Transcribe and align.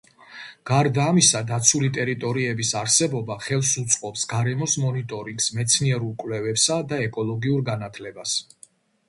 გარდა 0.67 1.01
ამისა, 1.09 1.41
დაცული 1.51 1.89
ტერიტორიების 1.97 2.71
არსებობა 2.79 3.37
ხელს 3.49 3.75
უწყობს 3.83 4.25
გარემოს 4.33 4.79
მონიტორინგს, 4.87 5.51
მეცნიერულ 5.61 6.17
კვლევებსა 6.25 6.81
და 6.95 7.01
ეკოლოგიურ 7.11 7.63
განათლებას. 7.71 8.37